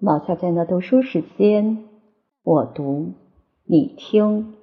[0.00, 1.78] 毛小娟的读书时间，
[2.44, 3.14] 我读，
[3.64, 4.54] 你听。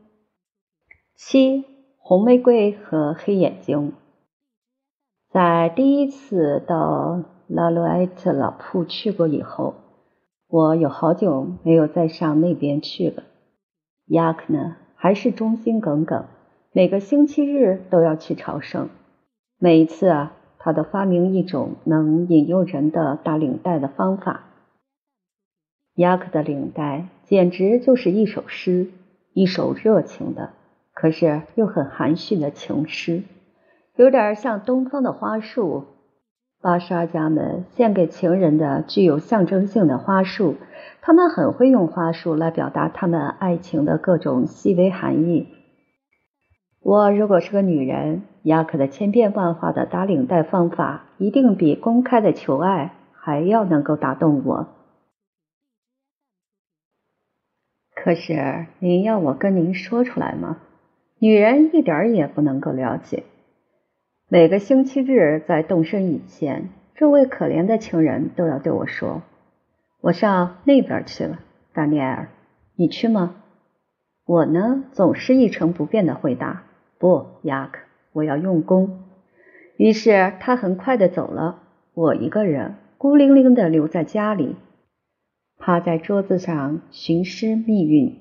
[1.13, 1.65] 七
[1.97, 3.91] 红玫瑰和黑眼睛。
[5.29, 9.73] 在第一次到拉鲁埃特老铺去过以后，
[10.47, 13.23] 我有好久没有再上那边去了。
[14.05, 16.27] 雅克呢，还是忠心耿耿，
[16.71, 18.87] 每个星期日都要去朝圣。
[19.59, 24.45] 每一次啊，他都发明一种能引诱人的打领带的方法。
[25.95, 28.87] 雅克的领带简直就是一首诗，
[29.33, 30.49] 一首热情的，
[30.93, 33.23] 可是又很含蓄的情诗，
[33.95, 35.85] 有点像东方的花束。
[36.61, 40.55] 巴沙家们献给情人的具有象征性的花束，
[41.01, 45.47] 他们很会用花束来表达他们爱情的各种细微含义。
[46.81, 54.67] 我如果是个女人，雅克的千变万化的打领带方法，一定比公开的求爱还要能够打动我。
[58.05, 60.57] 可是您要我跟您说出来吗？
[61.17, 63.23] 女人一点也不能够了解。
[64.29, 69.23] 每个星期日在动身以前，这位可怜的情人都要对我说
[70.01, 71.39] ：“我上那边去了。”
[71.73, 72.29] 达尼尔，
[72.75, 73.37] 你去吗？
[74.27, 76.61] 我呢，总是一成不变的回答
[76.99, 77.79] ：“不，雅克，
[78.13, 78.99] 我要用功。”
[79.77, 81.63] 于是他很快的走了，
[81.95, 84.57] 我一个人孤零零的留在家里。
[85.57, 88.17] 趴在桌子上寻诗觅韵，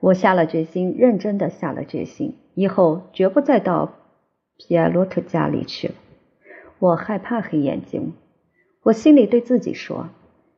[0.00, 3.94] 我下了决心，认真的下了决心，以后绝不再到
[4.58, 5.94] 皮埃洛特家里去了。
[6.78, 8.12] 我害怕黑眼睛，
[8.82, 10.10] 我心里对自己说：“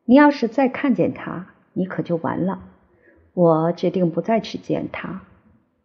[0.05, 2.61] 你要是再看见他，你可就完了。”
[3.35, 5.23] 我决定不再去见他。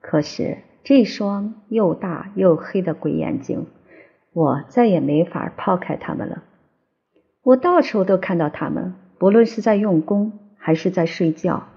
[0.02, 3.68] 可是这双又大又黑的鬼眼睛，
[4.31, 6.44] 我再也没法抛开他们了。
[7.44, 8.95] 我到处都看到他们。
[9.24, 11.70] 无论是在用功还是在睡觉，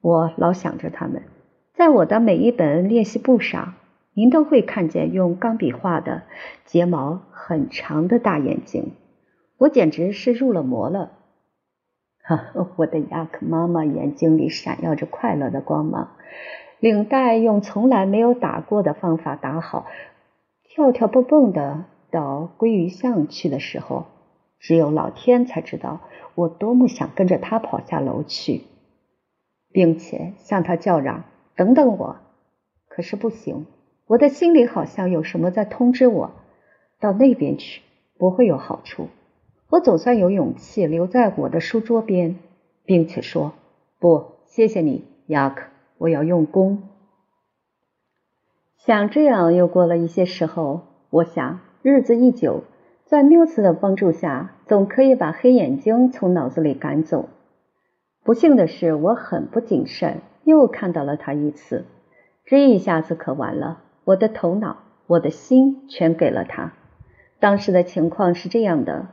[0.00, 1.22] 我老想着他们。
[1.74, 3.74] 在我的每一本练习簿上，
[4.14, 6.24] 您都会看见用钢笔画的
[6.64, 8.94] 睫毛很长的大眼睛。
[9.58, 11.12] 我简直是入了魔了。
[12.24, 16.16] 哈，我的雅克妈妈眼睛里闪耀着快乐的光芒。
[16.80, 19.86] 领带用从来没有打过的方法打好，
[20.64, 24.06] 跳跳蹦蹦的到鲑鱼巷去的时候，
[24.64, 26.00] 只有老天才知道。
[26.34, 28.62] 我多么想跟着他跑下楼去，
[29.70, 32.16] 并且向他叫嚷：“等等我！”
[32.88, 33.66] 可是不行，
[34.06, 36.32] 我的心里好像有什么在通知我，
[36.98, 37.82] 到那边去
[38.18, 39.08] 不会有好处。
[39.68, 42.36] 我总算有勇气留在我的书桌边，
[42.84, 43.52] 并且说
[44.00, 46.88] ：“不，谢谢你，雅克，我要用功。”
[48.84, 52.64] 想这样又过了一些时候，我想日子一久。
[53.14, 57.28] 在缪斯的帮助下，总可以把黑眼睛从脑子里赶走。
[58.24, 61.84] 不幸的是，我很不谨慎，又看到了他一次。
[62.44, 66.72] 这一下子可完了，我的头脑、我的心全给了他。
[67.38, 69.06] 当时的情况是这样的：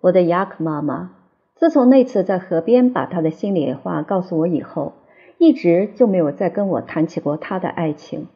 [0.00, 1.10] 我的雅克妈妈，
[1.56, 4.92] 自从那次在河边把她的心里话告诉我以后，
[5.38, 8.28] 一直就没有再跟我谈起过她的爱情。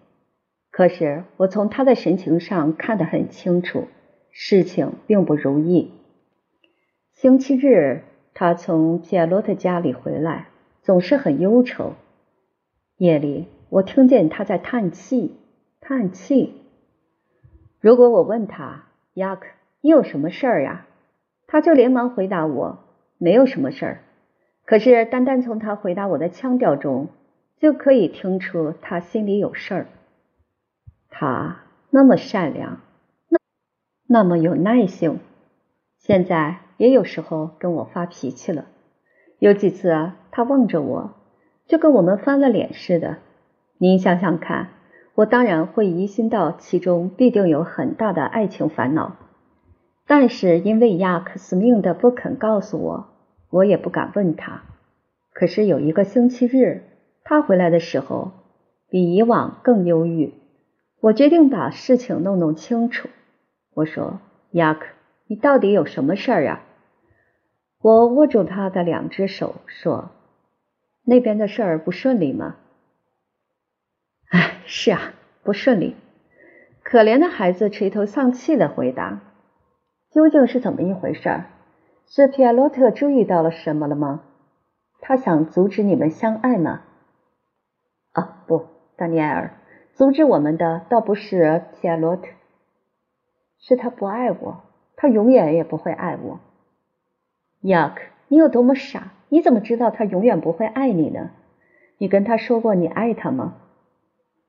[0.73, 3.85] 可是我从她的神情上看得很清楚。
[4.41, 5.91] 事情并不如意。
[7.13, 8.03] 星期日，
[8.35, 10.47] 他从皮埃洛特家里回来，
[10.81, 11.95] 总是很忧愁。
[12.99, 15.35] 夜里，我听见他在叹气，
[15.81, 16.55] 叹气。
[17.81, 18.85] 如果我问他
[19.15, 19.49] ：“雅克，
[19.81, 20.87] 你有什么事儿呀？”
[21.49, 22.79] 他就连忙回答我
[23.19, 24.01] ：“没有什么事儿。”
[24.65, 27.09] 可是，单单从他回答我的腔调中，
[27.59, 29.87] 就可以听出他心里有事儿。
[31.11, 32.81] 他那么善良。
[34.11, 35.21] 那么有耐性，
[35.99, 38.65] 现在也有时候跟我发脾气了。
[39.39, 41.11] 有几次啊，他望着我，
[41.67, 43.19] 就跟我们翻了脸似的。
[43.77, 44.71] 您想想看，
[45.15, 49.17] 我当然会疑心到其中必定有很大的爱情烦恼，
[50.07, 53.09] 但是因为亚克斯命的不肯告诉我，
[53.51, 54.63] 我也不敢问他。
[55.35, 56.83] 可是有一个星期日，
[57.25, 58.33] 他回来的时候
[58.89, 60.33] 比以往更忧郁，
[61.03, 63.11] 我决定把事情弄弄清楚。
[63.79, 64.19] 我说
[64.51, 64.89] ：“雅克，
[65.29, 66.65] 你到底有什么事儿啊？”
[67.81, 70.11] 我握住他的两只手说
[71.07, 72.57] ：“那边的事儿不顺利吗
[74.31, 75.13] ？”“哎，是啊，
[75.45, 75.95] 不顺利。”
[76.83, 79.21] 可怜的孩子垂头丧气的回答
[80.11, 81.45] ：“究竟是怎么一回事？
[82.09, 84.25] 是皮埃洛特注意到了什么了吗？
[85.01, 86.83] 他想阻止你们相爱吗
[88.11, 88.67] ？”“啊，不，
[88.97, 89.55] 丹尼埃尔，
[89.93, 92.27] 阻止我们的倒不是皮埃洛特。”
[93.61, 94.63] 是他不爱我，
[94.97, 96.41] 他永远也不会爱我。
[97.63, 99.13] 雅克，你有多么傻？
[99.29, 101.31] 你怎么知道他永远不会爱你呢？
[101.99, 103.57] 你跟他说过你爱他吗？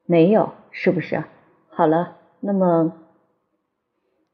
[0.05, 1.23] 没有，是不是？
[1.69, 2.93] 好了，那么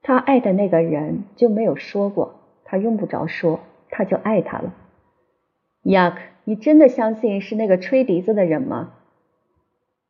[0.01, 4.73] 他爱的那个人就没有说过，他用不着说，他就爱他了。
[5.83, 8.93] 雅克，你真的相信是那个吹笛子的人吗？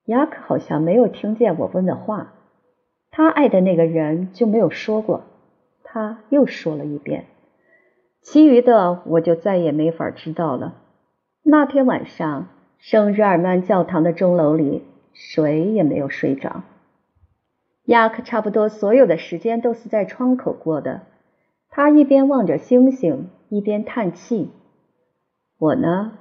[0.05, 2.33] 雅克好像没有听见我问的话。
[3.17, 5.23] 他爱的那个人就没有说过，
[5.85, 7.27] 他又说了一遍。
[8.21, 10.73] 其余的我就再也没法知道了。
[11.41, 14.83] 那天晚上，圣日耳曼教堂的钟楼里，
[15.13, 16.63] 谁也没有睡着。
[17.85, 21.03] 雅克差不多所有的时间都是在窗口过的。
[21.69, 24.51] 他一边望着星星，一边叹气。
[25.57, 26.17] 我呢，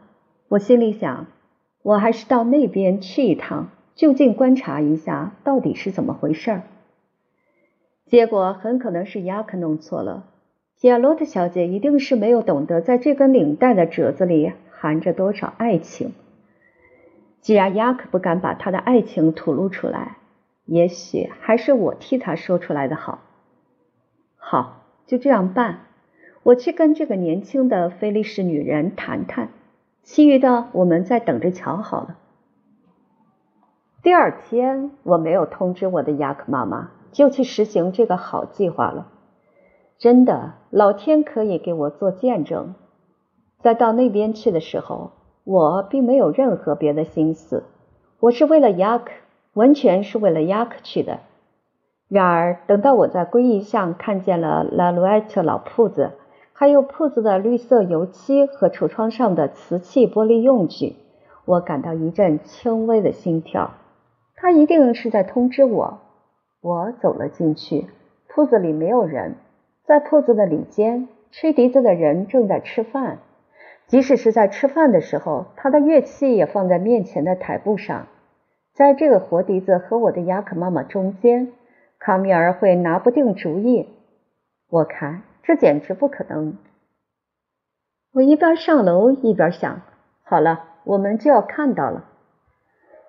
[0.47, 1.27] 我心里想，
[1.83, 6.63] 我还是到那边去一趟，就近观察一下到底是怎么回事儿。
[8.07, 10.25] 结果很可能是雅克弄错了。
[10.81, 16.13] 皮亚洛特小姐一定是没有懂得，在这根领带的褶子里含着多少爱情。
[17.41, 20.19] 既然雅克不敢把他的爱情吐露出来，
[20.67, 23.21] 也许还是我替他说出来的好。
[24.37, 25.81] 好，就这样办。
[26.43, 29.49] 我去跟这个年轻的菲利士女人谈谈，
[30.03, 32.19] 其余的我们再等着瞧好了。
[34.03, 36.91] 第二天，我没有通知我的雅克妈妈。
[37.15, 39.07] 就去实行这个好计划了。
[39.99, 42.75] 真的，老天可以给我做见证。
[43.61, 45.13] 在到那边去的时候，
[45.45, 47.65] 我并没有任何别的心思，
[48.21, 49.13] 我是为了雅克，
[49.55, 51.21] 完全是为了雅克去的。
[52.09, 56.11] 然而，等到我在归义巷看见了拉鲁埃特老铺子，
[56.53, 60.97] 还有铺子的绿色油漆和橱窗上的瓷器玻璃用具，
[61.45, 63.71] 我感到一阵轻微的心跳。
[64.37, 66.01] 他一定是在通知我。
[66.65, 67.89] 我走了进去，
[68.27, 69.35] 铺子里没有人，
[69.85, 73.19] 在铺子的里间，吹笛子的人正在吃饭。
[73.87, 78.07] 即使是在吃饭的时候，他的乐器也放在面前的台布上。
[78.73, 81.53] 在这个活笛子和我的雅克妈妈中间，
[81.99, 83.87] 卡米尔会拿不定主意。
[84.71, 86.57] 我看这简直不可能。
[88.15, 89.83] 我一边上楼一边想：
[90.23, 92.07] 好了，我们就要看到了。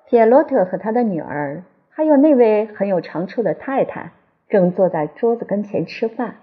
[0.07, 1.63] 皮洛特和他的女儿。
[1.97, 4.11] 还有那位很有长处的太太
[4.49, 6.35] 正坐在桌子跟前吃饭。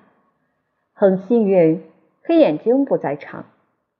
[0.94, 1.82] 很幸运，
[2.22, 3.44] 黑眼睛不在场。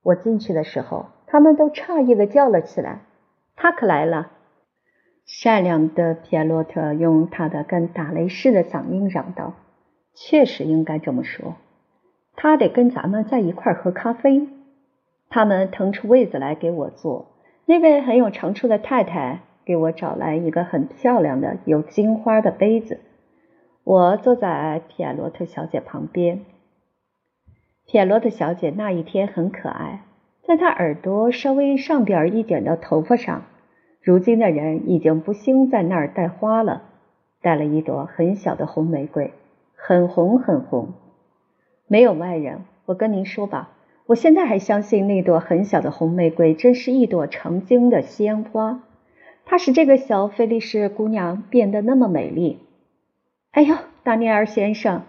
[0.02, 3.00] 我进去的时候，他们都诧异的叫了起来
[3.54, 4.31] ：“他可来了！”
[5.26, 9.52] 善良的皮埃洛特用他的跟打雷似的嗓音嚷道
[10.16, 11.56] ：“确实应该这么说。
[12.34, 14.48] 他得跟咱们在一块儿喝咖啡。”
[15.28, 17.26] 他们腾出位子来给我坐。
[17.66, 19.40] 那位很有长处的太太。
[19.64, 23.00] 给我找来一个很漂亮的有金花的杯子。
[23.85, 26.44] 我坐在皮埃罗特小姐旁边。
[27.87, 30.05] 皮埃罗特小姐那一天很可爱，
[30.43, 33.43] 在她耳朵稍微上边一点的头发上，
[34.00, 36.82] 如今的人已经不兴在那儿戴花了，
[37.41, 39.32] 戴了一朵很小的红玫瑰，
[39.75, 40.93] 很红很红。
[41.88, 43.70] 没有外人，我跟您说吧，
[44.06, 48.81] 我现在还相信那朵很小的红玫瑰真是一朵成精的鲜花。
[49.52, 52.58] 它使这个小菲利士姑娘变得那么美丽。
[53.50, 55.02] 哎呦，达尼尔先生，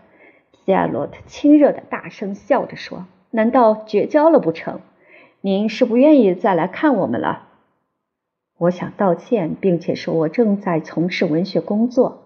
[0.51, 4.81] 皮埃洛特亲热的大声笑着说：“难道绝交了不成？
[5.39, 7.47] 您是不愿意再来看我们了？”
[8.59, 12.25] 我想道歉，并且说我正在从事文学工作。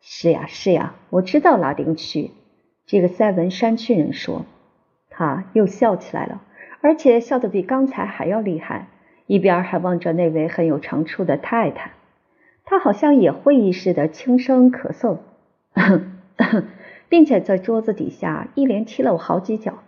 [0.00, 2.30] 是呀，是呀，我知道拉丁区。
[2.86, 4.46] 这个塞文山区人说，
[5.10, 6.40] 他又笑起来了，
[6.80, 8.88] 而且笑得比刚才还要厉害。
[9.32, 11.92] 一边还望着那位很有长处的太太，
[12.66, 15.20] 他好像也会意似的轻声咳嗽，
[17.08, 19.78] 并且在桌子底下一连踢了我好几脚。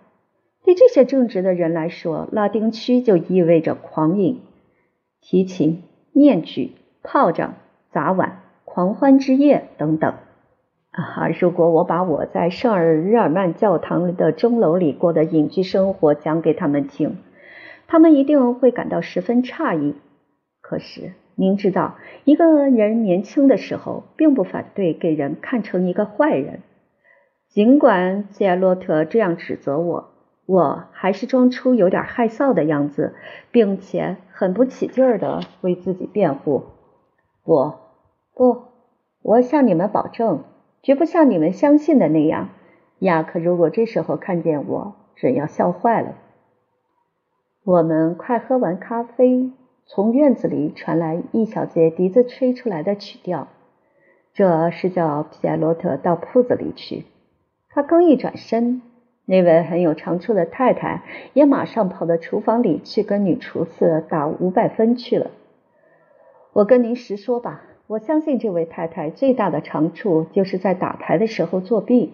[0.64, 4.40] 对这些正直的人来说，拉丁区就意味着狂饮、
[5.20, 5.82] 提琴、
[6.14, 6.72] 面具、
[7.02, 7.56] 炮仗、
[7.90, 10.14] 砸碗、狂欢之夜等等。
[10.90, 17.18] 啊，如果我把我在圣日耳曼教堂的钟楼里过的隐居生活讲给他们听。
[17.86, 19.94] 他们一定会感到十分诧异。
[20.60, 26.60] 可是，您知道，一个人年轻的时候，并不反对给人看成一个坏人。
[27.48, 30.10] 尽管吉艾洛特这样指责我，
[30.46, 33.14] 我还是装出有点害臊的样子，
[33.50, 36.64] 并且很不起劲儿的为自己辩护。
[37.44, 37.74] 不，
[38.34, 38.62] 不，
[39.22, 40.44] 我向你们保证，
[40.82, 42.48] 绝不像你们相信的那样。
[43.00, 46.14] 亚克如果这时候看见我，准要笑坏了。
[47.66, 49.50] 我们快喝完咖啡，
[49.86, 53.48] 从院子里传来一小节笛子吹出来的曲调。
[54.34, 57.06] 这是叫皮埃洛特到铺子里去。
[57.70, 58.82] 他刚一转身，
[59.24, 65.30] 那位很有长处的太太也马上跑到厨房里去跟女厨子打五百分去了。
[66.52, 72.12] 我跟您实说吧，我相信这位太太最大的长处就是在打牌的时候作弊。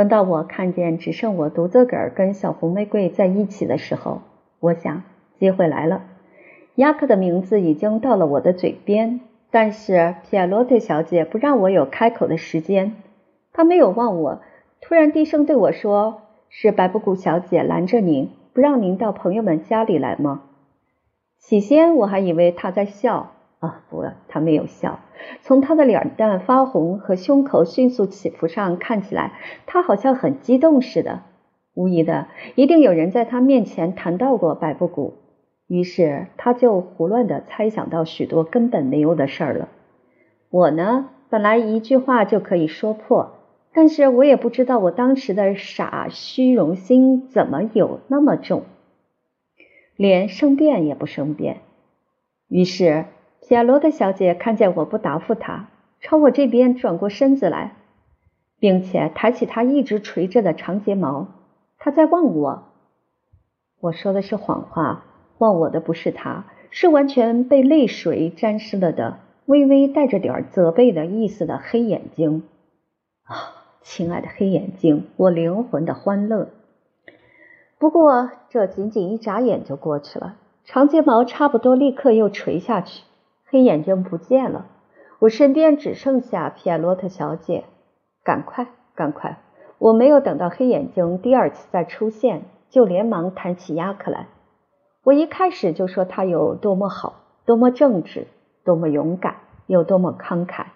[0.00, 4.22] 等到我看见只剩我独自个儿跟小红玫瑰在一起的时候，
[4.58, 5.02] 我想
[5.38, 6.04] 机会来了。
[6.76, 12.94] 雅克的名字已经到了我的嘴边，但是皮亚罗特小姐不让我有开口的时间。
[13.52, 14.40] 她没有望我。
[14.80, 20.44] 突然低声对我说：“是白布谷小姐拦着您，不让您到朋友们家里来吗？”
[21.38, 24.98] 起先我还以为她在笑啊，不，他没有笑。
[25.42, 29.32] 从他的脸蛋发红和胸口迅速起伏上看起来，
[29.66, 31.22] 他好像很激动似的。
[31.74, 32.26] 无疑的，
[32.56, 35.14] 一定有人在他面前谈到过白布谷，
[35.68, 39.68] 于是他就胡乱的猜想到许多根本没有的事儿了。
[40.50, 43.36] 我呢，本来一句话就可以说破。
[43.72, 48.64] 但是我也不知道我当时的傻虚荣心怎么有那么重，
[49.94, 51.58] 连生辩也不生辩。
[52.48, 53.04] 于是
[53.40, 55.66] 皮亚罗的小姐看见我不答复她，
[56.00, 57.74] 朝我这边转过身子来，
[58.58, 61.26] 并且抬起她一直垂着的长睫毛，
[61.78, 62.64] 她在望我。
[63.80, 65.04] 我说的是谎话，
[65.38, 72.44] 望我的不是她，是完全被泪水沾湿了的，微微带着点责备的意思的黑眼睛
[73.24, 73.56] 啊。
[73.82, 76.50] 亲爱的黑眼睛，我灵魂的欢乐。
[77.78, 83.02] 不过这仅仅一眨眼就过去了，长睫毛差不多立刻又垂下去，
[83.50, 84.66] 黑眼睛不见了，
[85.18, 87.64] 我身边只剩下皮埃洛特小姐。
[88.22, 89.38] 赶快，赶快！
[89.78, 94.28] 我没有等到黑眼睛第二次再出现，就连忙谈起亚克来。
[95.02, 98.28] 我一开始就说他有多么好，多么正直，
[98.64, 100.66] 多么勇敢，有多么慷慨。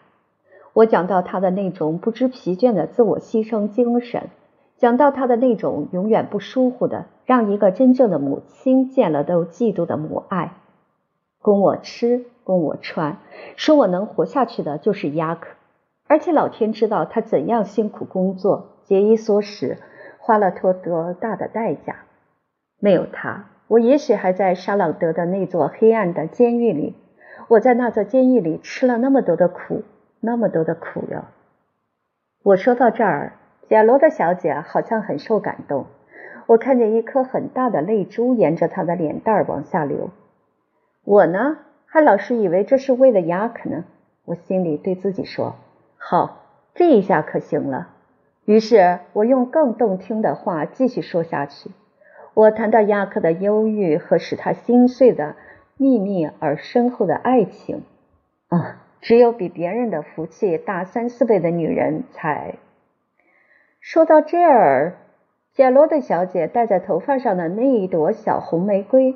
[0.73, 4.31] 我讲到他的那种不知疲倦的自我牺牲精神，
[4.79, 10.55] 讲到他的那种永远不疏忽的让一个真正的母亲见了都嫉妒的母爱，
[11.45, 13.19] 供我吃，供我穿，
[13.57, 15.49] 说我能活下去的就是雅克，
[16.09, 19.77] 而且老天知道他怎样辛苦工作，节衣缩食，
[20.17, 21.97] 花了多多大的代价。
[22.81, 26.95] 没有他，我也许还在沙朗德的那座黑暗的监狱里，
[27.49, 29.83] 我在那座监狱里吃了那么多的苦。
[30.21, 31.27] 那么多的苦哟！
[32.43, 33.35] 我说到这儿，
[33.69, 35.85] 贾罗的小姐好像很受感动。
[36.47, 40.09] 我看见一颗很大的泪珠沿着她的脸蛋儿往下流。
[41.05, 43.85] 我呢，还老是以为这是为了雅克呢。
[44.25, 45.57] 我心里对自己说
[45.97, 47.89] ：“好，这一下可行了。”
[48.47, 51.71] 于是我用更动听的话继续说下去。
[52.35, 55.37] 我谈到雅克的忧郁和使他心碎的
[55.77, 57.83] 秘密而深厚的爱情
[58.49, 58.81] 啊。
[59.01, 62.55] 只有比别人的福气大三四倍的女人才。
[63.79, 64.95] 说到这儿，
[65.53, 69.15] 简罗德小姐戴在头发上的那一朵小红玫瑰，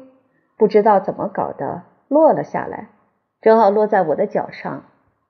[0.59, 2.89] 不知道怎么搞的落了下来，
[3.41, 4.83] 正好落在我的脚上。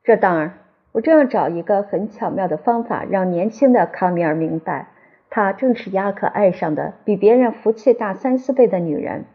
[0.02, 0.54] 这当然，
[0.92, 4.88] 我正要找一个很巧妙的方法，让年轻的康米尔明白，
[5.28, 9.26] 她正是亚克爱上的比别人福气大三四倍的女人。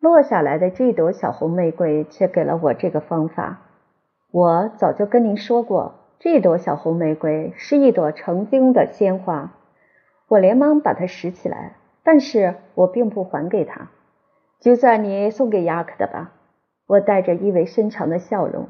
[0.00, 3.60] 落下来的这朵小红玫瑰却给了我这个方法。
[4.32, 9.52] 我早就跟您说过，这朵小红玫瑰是一朵成精的鲜花。
[10.26, 13.90] 我连忙把它拾起来，但是我并不还给他。
[14.64, 16.32] 就算你送给雅克的吧。
[16.86, 18.68] 我带着意味深长的笑容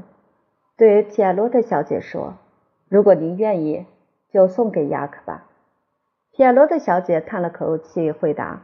[0.77, 2.35] 对皮亚罗特小姐说
[2.91, 3.87] ：“如果您愿意，
[4.33, 5.45] 就送给雅克吧。”
[6.35, 8.63] 皮亚罗特小姐叹了口气，回答：“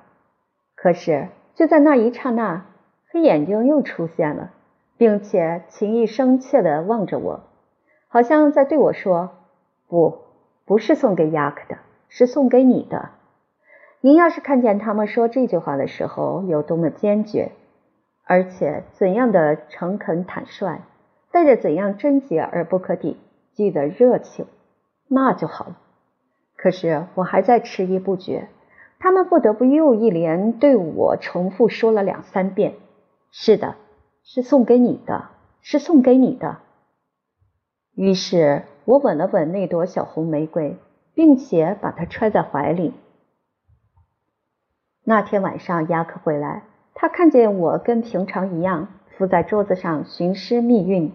[0.75, 2.67] 可是就在那一刹那，
[3.13, 4.51] 黑眼睛又出现了。”
[4.99, 7.45] 并且情意深切地望着我，
[8.09, 9.31] 好像在对我说
[9.87, 10.19] ：“不，
[10.67, 13.11] 不是送给雅克的，是送给你的。
[14.01, 17.53] 您要是看见他们说这句话的时候有多么坚决，
[18.25, 20.81] 而且怎样的诚恳坦率，
[21.31, 23.17] 带着怎样贞洁而不可抵
[23.55, 24.47] 拒的热情，
[25.09, 25.77] 那就好了。
[26.57, 28.49] 可是我还在迟疑不决，
[28.99, 32.75] 他们不得不又一连对我重复说了两三遍
[33.31, 33.77] ：“是的。”
[34.23, 35.31] 是送给你的，
[35.61, 36.59] 是送给你的。
[37.97, 40.77] 于是我吻了吻那朵小红玫瑰，
[41.15, 42.93] 并且把它揣在怀里。
[45.11, 46.63] 那天晚上，雅克回来，
[46.95, 51.13] 他看见我跟平常一样伏在桌子上寻诗觅韵。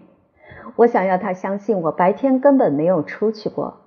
[0.74, 3.78] 我想要他相信我白天根本没有出去过。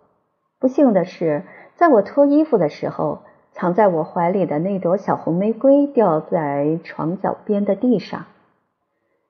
[0.58, 1.44] 不幸的是，
[1.75, 3.20] 在我脱衣服的时候，
[3.51, 8.25] 藏在我怀里的那朵小红玫瑰掉在床脚边的地上。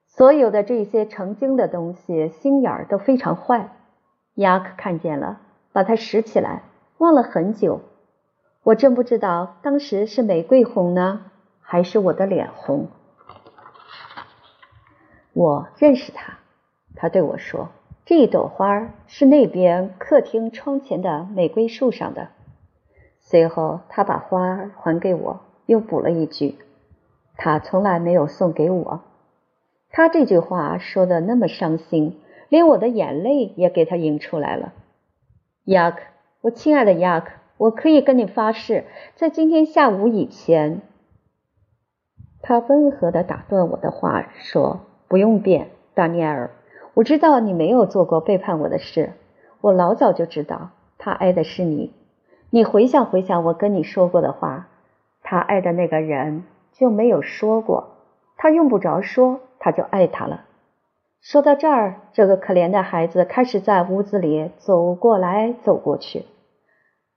[0.07, 3.71] 所有的这些成精的东西，心眼儿都非常坏。
[4.35, 5.41] 雅克看见了，
[5.73, 6.61] 把它拾起来，
[6.99, 7.81] 忘了很久。
[8.63, 12.87] 我真不知道当时是玫瑰红呢，还是我的脸红。
[15.33, 16.39] 我认识他，
[16.95, 17.69] 他对我说
[18.05, 22.29] ：“这一朵花是那边客厅窗前的玫瑰树上的。”
[23.21, 26.57] 随后，他把花还给我，又补了一句
[27.37, 29.01] ：“他从来没有送给我。”
[29.91, 34.73] 他这句话说的那么伤心，连我的眼泪也给他引出来了。
[35.65, 36.01] 雅克，
[36.41, 38.85] 我亲爱的雅克，我可以跟你发誓，
[39.15, 40.81] 在今天下午以前。
[42.41, 46.51] 他温和的打断我的话，说：“不用变，达尼尔，
[46.93, 49.11] 我知道你没有做过背叛我的事，
[49.59, 51.93] 我老早就知道他爱的是你。
[52.49, 54.69] 你回想回想我跟你说过的话，
[55.21, 57.89] 他爱的那个人就没有说过，
[58.37, 60.45] 他用不着说。”他就爱他了。
[61.19, 66.23] 说到这儿，这个可怜的孩子开始在屋子里走过来走过去。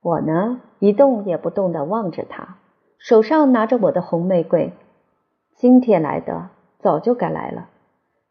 [0.03, 2.57] 我呢，一动也不动地望着他，
[2.99, 4.73] 手上拿着我的红玫瑰。
[5.55, 6.49] 今天来的，
[6.81, 7.69] 早就该来了。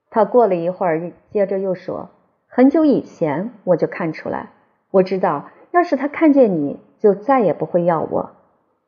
[0.10, 2.10] 他过了一会儿，接着又说
[2.50, 4.50] ：“很久以前我就看出来，
[4.92, 8.32] 我知道，要是他看见你就再也不会要我。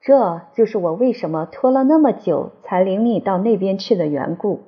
[0.01, 4.59] 这就是我为什么拖了那么久才领你到那边去的缘故。”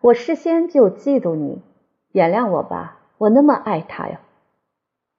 [0.00, 1.60] 我事先就嫉妒你，
[2.12, 4.22] 原谅我吧，我那么爱他呀。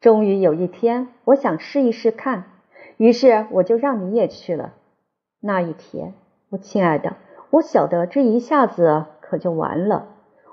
[0.02, 2.46] 终于有一天，我想试一试看，
[2.98, 4.74] 于是我就让你也去了。
[5.40, 6.16] 那一天，
[6.50, 7.18] 我亲爱的，
[7.52, 10.08] 我晓得这一下子可就完了。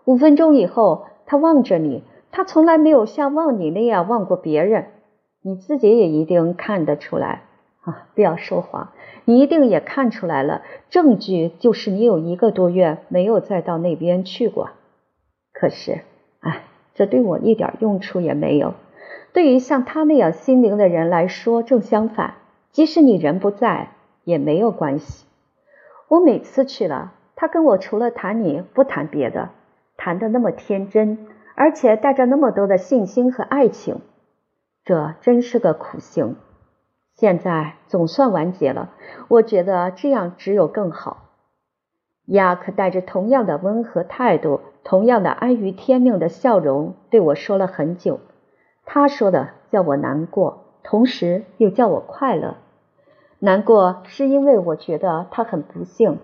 [0.05, 4.89] 五分钟以后，他望着你，他从来没有像望你那样望过别人，
[5.41, 7.45] 你自己也一定看得出来
[7.81, 8.07] 啊。
[8.15, 8.93] 不要说谎，
[9.25, 10.61] 你一定也看出来了。
[10.91, 14.69] 证据就是你有一个多月没有再到那边去过。
[15.55, 16.01] 可是，
[16.41, 16.65] 哎，
[16.95, 18.75] 这对我一点用处也没有。
[19.39, 22.35] 对于像他那样心灵的人来说，正相反。
[22.73, 23.91] 即使你人不在，
[24.25, 25.27] 也没有关系。
[26.09, 29.51] 我每次去了，他跟我除了谈你不谈别的，
[29.97, 34.01] 谈的那么天真，而且带着那么多的信心和爱情，
[34.85, 36.35] 这真是个苦行。
[37.15, 38.91] 现在总算完结了，
[39.29, 41.29] 我觉得这样只有更好。
[42.25, 48.19] 雅克带着同样的温和态度，同样的安于天命的笑容对我说了很久。
[48.91, 52.57] 他说的叫我难过，同时又叫我快乐。
[53.39, 56.21] 难过是因为我觉得他很不幸，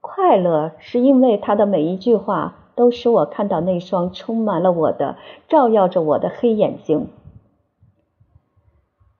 [0.00, 5.18] 快乐是因为他的每一句话都使我看到那双充满了我的、
[5.48, 7.10] 照耀着我的黑眼睛。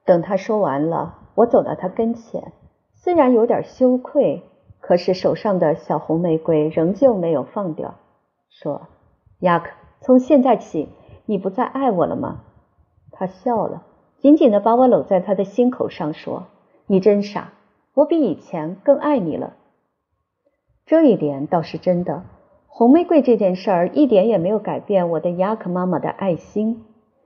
[0.06, 2.52] 等他说完了，我走到他跟前，
[2.94, 4.44] 虽然有点羞愧，
[4.80, 7.96] 可是手上的小红玫瑰仍旧没有放掉。
[8.48, 8.88] 说
[9.40, 10.88] ：“雅克，从现在起，
[11.26, 12.44] 你不再爱我了吗？”
[13.10, 13.82] 他笑了，
[14.18, 16.44] 紧紧的把我搂在他的心口上，说
[16.86, 17.52] ：“你真傻，
[17.94, 19.54] 我比以前更爱你了。”
[20.86, 22.24] 这一点倒是真的。
[22.66, 26.84] 红玫瑰这件事儿一点也没有改变我对雅克妈妈的爱心，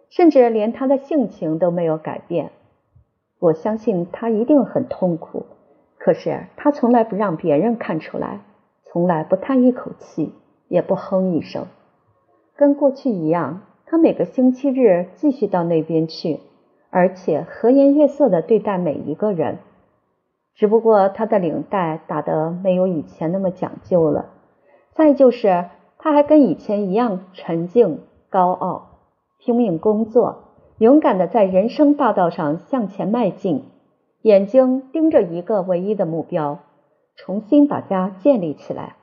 [0.09, 2.53] 甚至连她的性情都没有改变。
[3.38, 5.47] 我相信他一定很痛苦，
[5.99, 8.40] 可是他从来不让别人看出来，
[8.85, 10.33] 从来不叹一口气，
[10.68, 11.66] 也不哼一声，
[12.57, 13.62] 跟过去一样。
[13.92, 16.40] 他每个星期日继续到那边去，
[16.88, 19.59] 而且和颜悦色的对待每一个人。
[20.55, 24.31] 只不过他的领带打得没有以前那么讲究了，
[24.94, 25.66] 再就是
[25.98, 28.00] 他还跟以前一样沉静、
[28.31, 29.00] 高傲，
[29.38, 30.55] 拼命工作。
[30.78, 33.66] 勇敢的在人生大道上向前迈进，
[34.22, 36.61] 眼睛盯着一个唯一的目标，
[37.14, 38.96] 重新把家建立起来。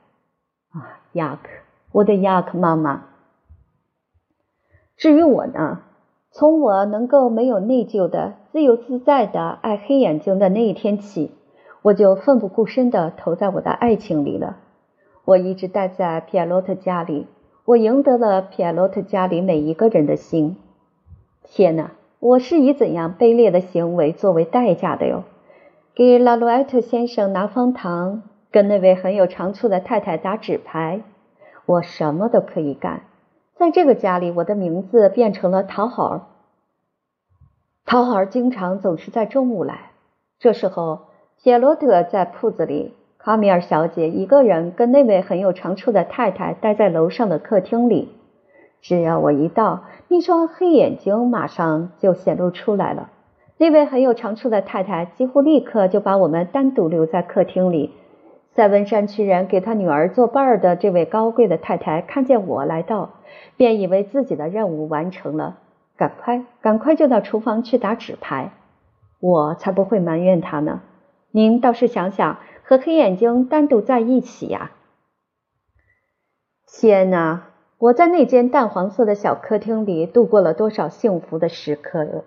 [0.72, 1.48] 啊，雅克，
[1.92, 3.04] 我的雅克妈妈。
[5.00, 5.80] 至于我呢，
[6.30, 11.30] 从我能够没有内疚的、自由自在的爱黑眼睛的那一天起，
[11.80, 14.58] 我就奋不顾身的投在我的爱情里了。
[15.24, 17.26] 我一直待在皮埃洛特家里，
[17.64, 20.58] 我赢得了皮埃洛特家里每一个人的心。
[21.44, 21.92] 天哪！
[22.18, 25.24] 我是以怎样卑劣的行为作为代价的哟？
[25.94, 31.00] 给拉鲁埃特先生拿方糖，跟那位很有长处的太太打纸牌，
[31.64, 33.04] 我什么都可以干。
[33.60, 36.22] 在这个家里，我的名字变成了讨好儿。
[37.84, 39.90] 讨好儿经常总是在中午来，
[40.38, 41.00] 这时候
[41.36, 48.08] 谢罗特在铺子里，卡米尔小姐一个人跟那位很有长处的太太待在楼上的客厅里。
[48.80, 53.10] 只要我一到，那双黑眼睛马上就显露出来了。
[53.58, 57.92] 那位很有长处的太太几乎立刻就把我们单独留在客厅里。
[58.54, 63.10] 塞文山区人给他女儿作伴的这位高贵的太太看见我来到，
[63.56, 65.58] 便以为自己的任务完成了，
[65.96, 68.50] 赶快赶快就到厨房去打纸牌。
[69.20, 70.82] 我才不会埋怨他呢。
[71.30, 74.72] 您倒是想想，和黑眼睛单独在一起呀！
[76.66, 77.44] 天哪，
[77.78, 82.24] 我在那间淡黄色的小客厅里度过了多少幸福的时刻了！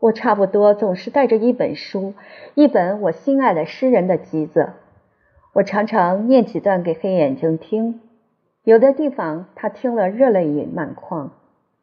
[0.00, 2.14] 我差不多总是带着一本书，
[2.54, 4.70] 一本我心爱的诗人的集子。
[5.54, 8.00] 我常常念几段给黑眼睛听，
[8.62, 11.32] 有的地方他听了热泪盈满眶，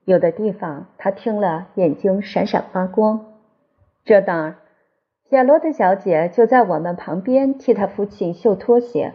[0.06, 3.26] 有的地方他听了眼睛闪闪发光。
[4.06, 4.56] 这当，
[5.30, 9.14] 亚罗德小姐就在我们旁边替他父亲绣拖鞋，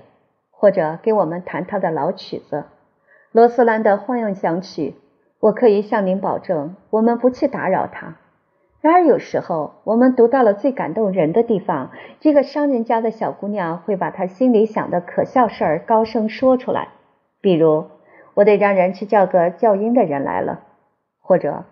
[0.51, 2.65] 或者给我们弹他的老曲子——
[3.33, 4.97] 罗斯兰的花样响曲。
[5.39, 8.17] 我可以向您保证，我们不去打扰他。
[8.81, 16.89] 然而有时候，我们读到了最感动人的地方，这个商人家的小姑娘会把她心里想的可笑事儿高声说出来。
[17.43, 17.85] 比如，
[18.33, 20.61] 我得让人去叫个叫音的人来了，
[21.21, 21.65] 或者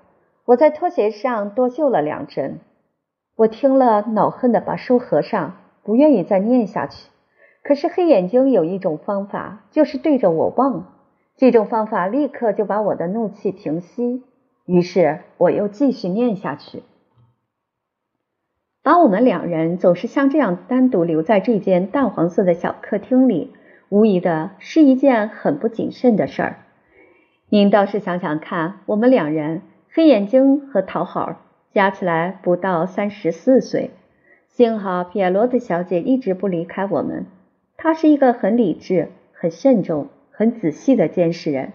[0.44, 2.60] 我在拖鞋上多绣了两针。
[3.36, 7.08] 我听了，恼恨的把书合上，不愿意再念下去。
[7.62, 10.84] 可是黑眼睛有一种方法，就是对着我望，
[11.36, 14.22] 这种方法立刻就把我的怒气平息。
[14.66, 16.82] 于是我又继续念下去。
[18.88, 23.52] 把我们两人总是像这样单独留在这间淡黄色的小客厅里，
[23.90, 26.56] 无疑的是一件很不谨慎的事儿。
[27.50, 29.60] 您倒是想想看，我们两人，
[29.92, 31.36] 黑眼睛和讨好，
[31.70, 33.90] 加起来不到三十四岁。
[34.46, 37.26] 幸好皮埃罗特小姐一直不离开我们，
[37.76, 41.74] 她是一个很理智、很慎重、很仔细的监视人。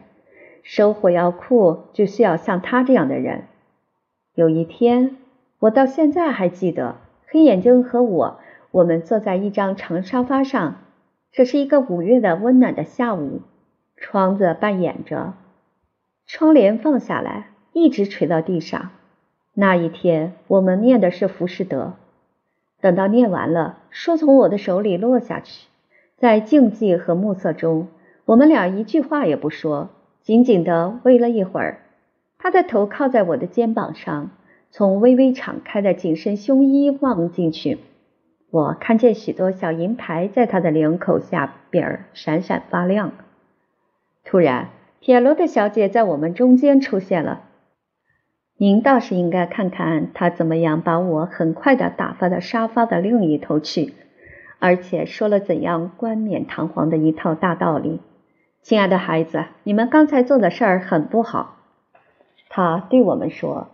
[0.64, 3.44] 收火药库就需要像她这样的人。
[4.34, 5.18] 有一天，
[5.60, 7.03] 我到现在还记得。
[7.34, 10.76] 黑眼睛和我，我们坐在一张长沙发上。
[11.32, 13.42] 这是一个五月的温暖的下午，
[13.98, 15.34] 窗子半掩着，
[16.28, 18.92] 窗帘放下来，一直垂到地上。
[19.56, 21.94] 那一天，我们念的是《浮士德》。
[22.84, 25.70] 等到念完了，书从我的手里落下去，
[26.16, 27.88] 在静寂和暮色中，
[28.26, 29.90] 我们俩一句话也不说，
[30.22, 31.80] 紧紧地偎了一会儿。
[32.38, 34.30] 他的头靠在我的肩膀上。
[34.76, 37.78] 从微微敞开的紧身胸衣望进去，
[38.50, 43.12] 我看见许多小银牌在他的领口下边闪闪发亮。
[44.26, 47.42] 突然，铁罗的小姐在我们中间出现了。
[48.58, 53.94] 您倒是应该看看她怎么样把我很快的打发到沙发的另一头去，
[54.58, 58.00] 而且说了怎样冠冕堂皇的一套大道理。
[58.64, 61.58] 亲爱的孩子，你们刚才做的事儿很不好。
[62.50, 63.68] 他对我们说。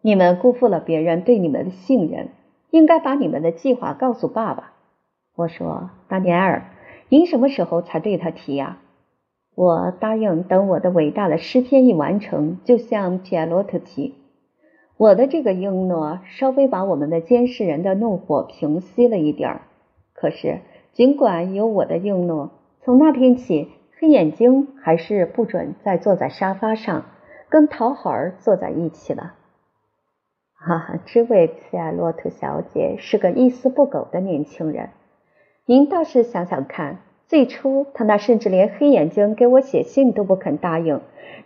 [0.00, 2.28] 你们辜负了别人对你们的信任，
[2.70, 4.72] 应该把你们的计划告诉爸爸。
[5.34, 6.70] 我说：“达尼埃尔，
[7.08, 8.78] 您什么时候才对他提呀？”
[9.56, 14.14] 我答应等我的伟大的诗篇一完成，就向皮埃罗特提。
[14.96, 19.62] 我的这个应诺稍微把我们的监视人的怒火平息了一点儿。
[20.12, 20.60] 可是，
[20.92, 22.50] 尽管有我的应诺，
[22.82, 27.06] 从那天起，黑眼睛还是不准再坐在沙发上，
[27.48, 29.34] 跟桃孩儿坐在一起了。
[30.60, 34.90] 哈，这位皮埃洛特小姐是个一丝不苟的年轻人。
[35.66, 41.00] 您倒是想想看，最初她那甚至连黑眼睛给我写信都不肯答应，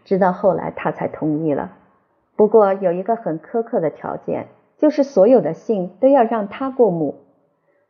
[0.05, 1.73] 直到后来她才同意了。
[2.37, 4.47] 不过有一个很苛刻的条件，
[4.79, 7.17] 就是所有的信都要让她过目。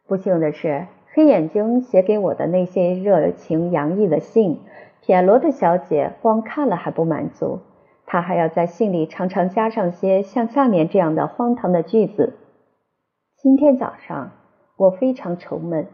[0.09, 4.61] 不幸的是，黑眼睛写给我的那些热情洋溢的信，
[5.01, 7.61] 皮埃洛特小姐光看了还不满足。
[8.07, 12.35] 他还要在信里常常加上些像下面这样的荒唐的句子。
[13.37, 14.31] 今天早上
[14.77, 15.89] 我非常愁闷，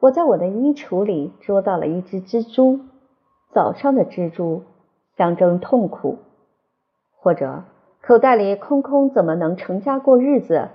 [0.00, 2.80] 我在我的衣橱里捉到了一只蜘蛛。
[3.52, 4.62] 早上的蜘蛛
[5.16, 6.18] 象征痛苦，
[7.16, 7.64] 或者
[8.00, 10.68] 口袋里空空怎么能成家过日子？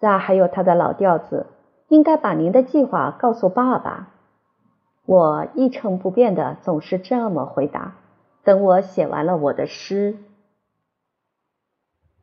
[0.00, 1.46] 再还有他的老调子，
[1.86, 4.10] 应该把您的计划告诉爸爸。
[5.06, 7.94] 我一成不变的总是这么回答。
[8.44, 10.16] 等我写完了我的诗，